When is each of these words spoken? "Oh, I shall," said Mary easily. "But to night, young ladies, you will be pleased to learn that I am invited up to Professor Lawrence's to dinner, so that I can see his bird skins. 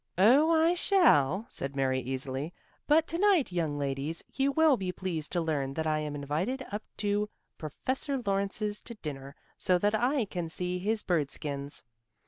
"Oh, 0.17 0.49
I 0.49 0.73
shall," 0.73 1.45
said 1.47 1.75
Mary 1.75 1.99
easily. 1.99 2.51
"But 2.87 3.05
to 3.09 3.19
night, 3.19 3.51
young 3.51 3.77
ladies, 3.77 4.23
you 4.33 4.51
will 4.51 4.75
be 4.75 4.91
pleased 4.91 5.31
to 5.33 5.41
learn 5.41 5.75
that 5.75 5.85
I 5.85 5.99
am 5.99 6.15
invited 6.15 6.65
up 6.71 6.81
to 6.97 7.29
Professor 7.59 8.17
Lawrence's 8.25 8.79
to 8.79 8.95
dinner, 8.95 9.35
so 9.59 9.77
that 9.77 9.93
I 9.93 10.25
can 10.25 10.49
see 10.49 10.79
his 10.79 11.03
bird 11.03 11.29
skins. 11.29 11.83